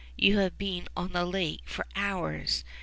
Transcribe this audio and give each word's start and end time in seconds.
You 0.17 0.39
have 0.39 0.57
been 0.57 0.87
on 0.97 1.11
the 1.11 1.25
lake 1.25 1.61
for 1.67 1.85
hours. 1.95 2.65